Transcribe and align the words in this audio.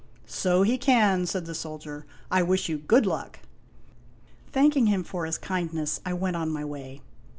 So 0.25 0.63
he 0.63 0.79
can," 0.79 1.27
said 1.27 1.45
the 1.45 1.53
soldier." 1.53 2.07
I 2.31 2.41
wish 2.41 2.67
you 2.67 2.79
good 2.79 3.05
luck." 3.05 3.37
Thanking 4.51 4.87
him 4.87 5.03
for 5.03 5.27
his 5.27 5.37
kindness, 5.37 6.01
I 6.03 6.13
went 6.13 6.35
on 6.37 6.49
my 6.49 6.65
way. 6.65 7.03